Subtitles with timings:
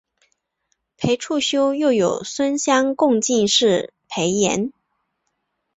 [0.97, 4.71] 裴处休又有孙乡贡进士裴岩。